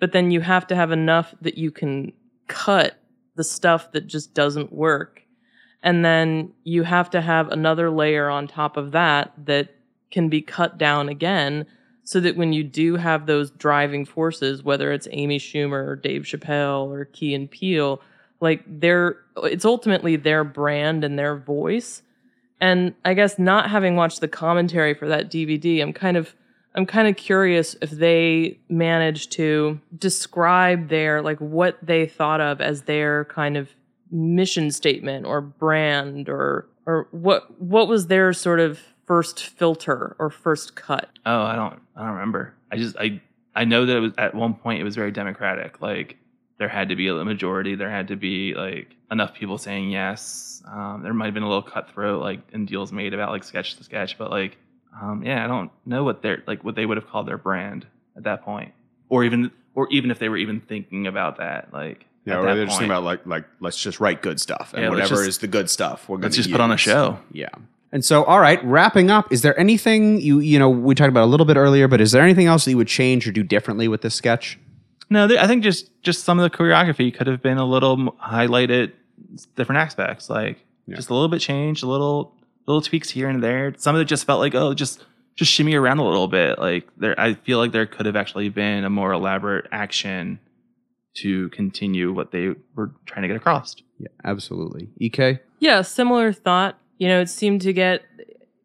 [0.00, 2.12] but then you have to have enough that you can
[2.46, 2.98] cut
[3.36, 5.22] the stuff that just doesn't work
[5.82, 9.74] and then you have to have another layer on top of that that
[10.10, 11.66] can be cut down again
[12.04, 16.22] so that when you do have those driving forces, whether it's Amy Schumer or Dave
[16.22, 18.00] Chappelle or Key and Peele,
[18.40, 22.02] like they're it's ultimately their brand and their voice.
[22.60, 26.34] And I guess not having watched the commentary for that DVD, I'm kind of
[26.74, 32.60] I'm kind of curious if they managed to describe their like what they thought of
[32.60, 33.68] as their kind of
[34.10, 40.30] mission statement or brand or or what what was their sort of first filter or
[40.30, 41.08] first cut.
[41.26, 42.54] Oh, I don't I don't remember.
[42.70, 43.20] I just I
[43.54, 45.80] I know that it was at one point it was very democratic.
[45.80, 46.16] Like
[46.58, 47.74] there had to be a majority.
[47.74, 50.62] There had to be like enough people saying yes.
[50.70, 53.76] Um, there might have been a little cutthroat like in deals made about like sketch
[53.76, 54.56] to sketch, but like
[55.00, 57.86] um, yeah, I don't know what their like what they would have called their brand
[58.16, 58.72] at that point,
[59.08, 61.72] or even or even if they were even thinking about that.
[61.72, 64.40] Like Yeah, at or that they're just thinking about like like let's just write good
[64.40, 66.60] stuff and Yeah, whatever just- is the good stuff we're going let's to just put
[66.60, 67.18] on a show.
[67.32, 67.48] Yeah.
[67.90, 71.24] And so, all right, wrapping up, is there anything you you know we talked about
[71.24, 73.42] a little bit earlier, but is there anything else that you would change or do
[73.42, 74.58] differently with this sketch?
[75.10, 78.12] No, there- I think just just some of the choreography could have been a little
[78.22, 78.92] highlighted,
[79.56, 80.96] different aspects, like Yeah.
[80.96, 82.34] just a little bit changed, a little
[82.66, 83.72] little tweaks here and there.
[83.78, 85.02] Some of it just felt like oh, just
[85.34, 86.58] just shimmy around a little bit.
[86.58, 90.40] Like there, I feel like there could have actually been a more elaborate action
[91.22, 93.76] to continue what they were trying to get across.
[93.98, 94.88] Yeah, absolutely.
[95.00, 96.78] Ek, Yeah, similar thought.
[96.98, 98.02] You know, it seemed to get.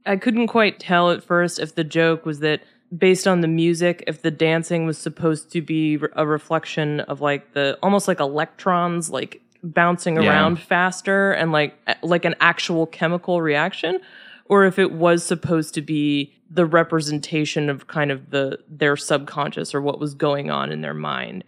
[0.05, 2.61] I couldn't quite tell at first if the joke was that
[2.95, 7.53] based on the music, if the dancing was supposed to be a reflection of like
[7.53, 10.29] the almost like electrons, like bouncing Yeah.
[10.29, 13.99] around faster and like like an actual chemical reaction,
[14.45, 19.73] or if it was supposed to be the representation of kind of the their subconscious
[19.73, 21.43] or what was going on in their mind.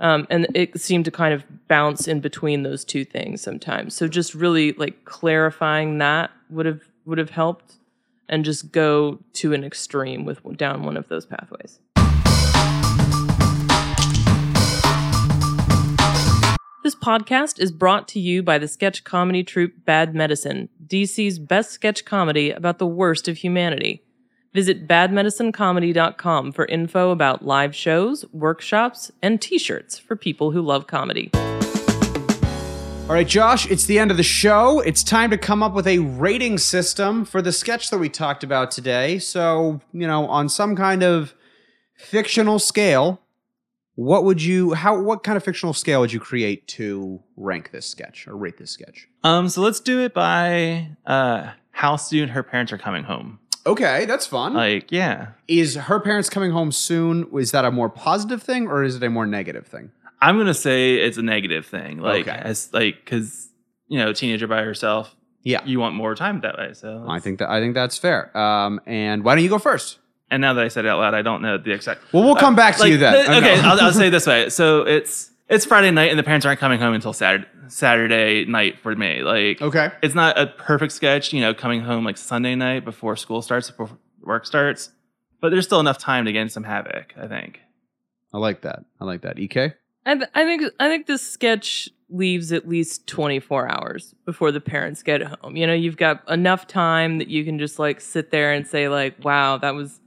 [0.00, 3.94] Um, and it seemed to kind of bounce in between those two things sometimes.
[3.94, 7.76] So just really like clarifying that would have would have helped,
[8.28, 11.80] and just go to an extreme with down one of those pathways.
[16.84, 21.70] This podcast is brought to you by the sketch comedy troupe Bad Medicine, DC's best
[21.70, 24.02] sketch comedy about the worst of humanity.
[24.54, 30.86] Visit badmedicinecomedy.com for info about live shows, workshops, and t shirts for people who love
[30.86, 31.30] comedy.
[33.08, 34.80] All right, Josh, it's the end of the show.
[34.80, 38.44] It's time to come up with a rating system for the sketch that we talked
[38.44, 39.18] about today.
[39.18, 41.32] So, you know, on some kind of
[41.94, 43.22] fictional scale,
[43.94, 47.86] what would you how what kind of fictional scale would you create to rank this
[47.86, 49.08] sketch or rate this sketch?
[49.24, 53.38] Um, so let's do it by uh how soon her parents are coming home.
[53.68, 54.54] Okay, that's fun.
[54.54, 55.28] Like, yeah.
[55.46, 59.02] is her parents coming home soon is that a more positive thing or is it
[59.02, 59.90] a more negative thing?
[60.20, 61.98] I'm gonna say it's a negative thing.
[61.98, 62.38] Like Okay.
[62.42, 63.50] as like because
[63.88, 65.60] you know, teenager by herself, Yeah.
[65.64, 66.72] you want more time that way.
[66.74, 68.36] So I think that I think that's fair.
[68.36, 69.98] Um, and why don't you go first?
[70.30, 72.36] and now that I said it out loud, I don't know the exact Well, we'll
[72.36, 73.12] come back to like, you then.
[73.30, 74.50] the- okay, I'll, I'll say it this way.
[74.50, 78.78] So it's it's Friday night, and the parents aren't coming home until Saturday Saturday night
[78.78, 79.22] for me.
[79.22, 79.90] Like, Okay.
[80.02, 83.70] it's not a perfect sketch, you know, coming home like Sunday night before school starts,
[83.70, 84.90] before work starts,
[85.40, 87.14] but there's still enough time to get in some havoc.
[87.20, 87.60] I think.
[88.32, 88.84] I like that.
[89.00, 89.38] I like that.
[89.38, 89.72] EK?
[90.04, 94.60] I, th- I think I think this sketch leaves at least 24 hours before the
[94.60, 95.56] parents get home.
[95.56, 98.88] You know, you've got enough time that you can just like sit there and say
[98.88, 100.00] like, "Wow, that was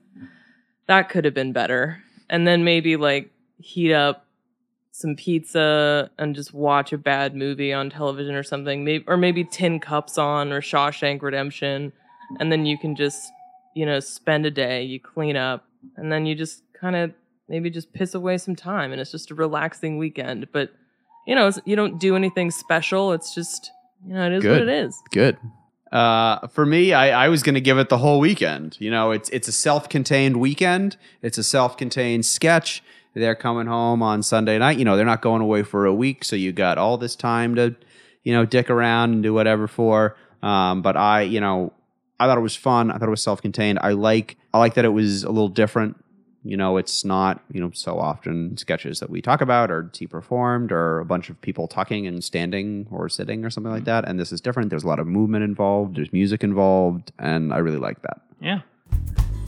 [0.87, 4.25] that could have been better." And then maybe like heat up
[4.91, 8.83] some pizza and just watch a bad movie on television or something.
[8.83, 11.93] Maybe or maybe Tin Cups on or Shawshank Redemption
[12.39, 13.31] and then you can just,
[13.75, 15.65] you know, spend a day, you clean up
[15.97, 17.11] and then you just kind of
[17.47, 20.71] maybe just piss away some time and it's just a relaxing weekend but
[21.27, 23.71] you know you don't do anything special it's just
[24.05, 24.51] you know it is Good.
[24.51, 25.37] what it is Good.
[25.91, 28.77] Uh, for me, I, I was going to give it the whole weekend.
[28.79, 30.95] You know, it's it's a self-contained weekend.
[31.21, 32.81] It's a self-contained sketch.
[33.13, 34.77] They're coming home on Sunday night.
[34.77, 37.55] You know, they're not going away for a week, so you got all this time
[37.55, 37.75] to,
[38.23, 40.15] you know, dick around and do whatever for.
[40.41, 41.73] Um, but I, you know,
[42.19, 42.91] I thought it was fun.
[42.91, 43.79] I thought it was self-contained.
[43.81, 45.97] I like I like that it was a little different.
[46.43, 50.07] You know, it's not, you know, so often sketches that we talk about or see
[50.07, 54.07] performed or a bunch of people talking and standing or sitting or something like that.
[54.07, 54.71] And this is different.
[54.71, 58.21] There's a lot of movement involved, there's music involved, and I really like that.
[58.39, 58.61] Yeah.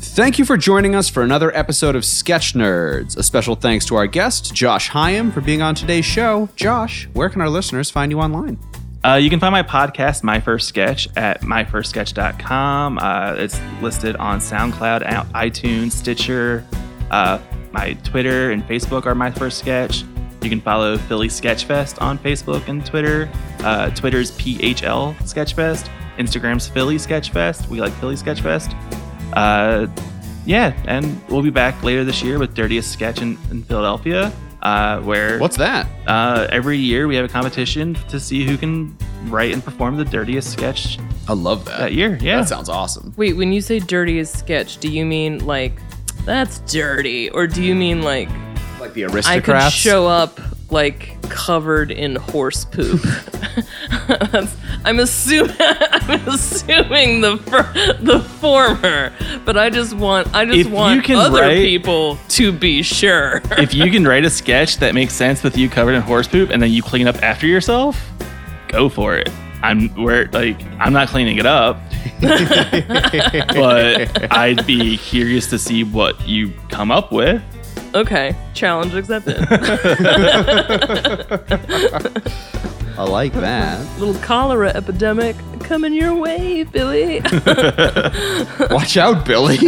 [0.03, 3.17] Thank you for joining us for another episode of Sketch Nerds.
[3.17, 6.49] A special thanks to our guest, Josh Hyam, for being on today's show.
[6.55, 8.59] Josh, where can our listeners find you online?
[9.03, 12.99] Uh, you can find my podcast, My First Sketch, at myfirstsketch.com.
[12.99, 16.65] Uh, it's listed on SoundCloud, iTunes, Stitcher.
[17.09, 17.39] Uh,
[17.71, 20.03] my Twitter and Facebook are My First Sketch.
[20.41, 23.29] You can follow Philly Sketchfest on Facebook and Twitter.
[23.61, 25.89] Uh, Twitter's PHL Sketchfest.
[26.17, 27.67] Instagram's Philly Sketchfest.
[27.69, 28.75] We like Philly Sketchfest.
[29.35, 29.87] Uh,
[30.45, 34.99] yeah, and we'll be back later this year with Dirtiest Sketch in, in Philadelphia, uh,
[35.01, 35.87] where What's that?
[36.07, 40.03] uh, every year we have a competition to see who can write and perform the
[40.05, 41.79] dirtiest sketch I love that.
[41.79, 42.17] that year.
[42.21, 42.37] Yeah.
[42.41, 43.13] That sounds awesome.
[43.15, 45.79] wait when you say dirtiest sketch do you mean like
[46.25, 48.27] that's dirty or do you mean like
[48.81, 49.27] Like the aristocrats?
[49.27, 50.39] i could show up
[50.73, 52.99] like covered in horse poop
[54.85, 59.13] i'm assuming i'm assuming the fir- the former
[59.45, 63.73] but i just want i just If want other write- people to be sure if
[63.73, 66.61] you can write a sketch that makes sense with you covered in horse poop and
[66.61, 68.03] then you clean up after yourself,
[68.67, 69.29] go for it.
[69.61, 71.77] I'm where like I'm not cleaning it up,
[73.53, 77.41] but I'd be curious to see what you come up with.
[77.93, 79.37] Okay challenge accepted
[82.95, 83.79] I like that.
[83.99, 87.21] little cholera epidemic coming your way billy
[88.69, 89.57] Watch out, Billy.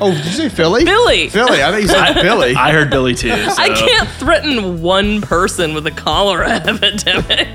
[0.00, 0.84] oh, did you say Philly?
[0.84, 1.62] billy Philly.
[1.62, 2.54] I think you said Billy.
[2.54, 3.28] I heard Billy too.
[3.28, 3.62] So.
[3.62, 7.48] I can't threaten one person with a cholera epidemic.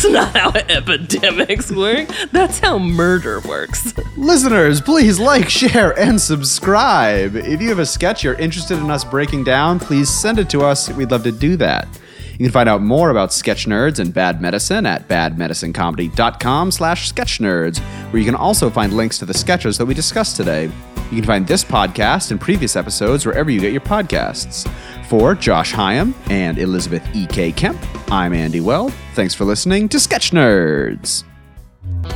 [0.00, 2.08] That's not how epidemics work.
[2.32, 3.92] That's how murder works.
[4.16, 7.36] Listeners, please like, share, and subscribe.
[7.36, 10.62] If you have a sketch you're interested in us breaking down, please send it to
[10.62, 10.88] us.
[10.88, 11.86] We'd love to do that.
[12.32, 17.80] You can find out more about Sketch Nerds and Bad Medicine at badmedicinecomedy.com slash sketchnerds,
[18.10, 20.70] where you can also find links to the sketches that we discussed today.
[21.10, 24.70] You can find this podcast and previous episodes wherever you get your podcasts.
[25.06, 27.50] For Josh Hyam and Elizabeth E.K.
[27.52, 27.78] Kemp,
[28.12, 28.92] I'm Andy Weld.
[29.14, 31.24] Thanks for listening to Sketch Nerds.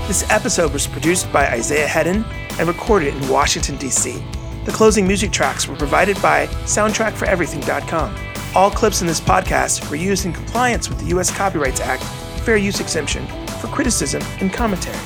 [0.07, 2.25] This episode was produced by Isaiah Hedden
[2.59, 4.23] and recorded in Washington, D.C.
[4.65, 8.15] The closing music tracks were provided by SoundtrackForEverything.com.
[8.55, 11.37] All clips in this podcast were used in compliance with the U.S.
[11.37, 12.05] Copyrights Act
[12.45, 13.27] Fair Use Exemption
[13.61, 14.97] for criticism and commentary.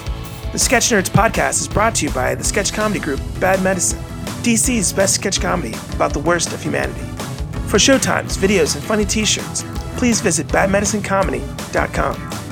[0.50, 3.98] The Sketch Nerds podcast is brought to you by the sketch comedy group Bad Medicine,
[4.42, 7.00] DC's best sketch comedy about the worst of humanity.
[7.68, 9.62] For showtimes, videos, and funny t shirts,
[9.98, 12.47] please visit badmedicinecomedy.com.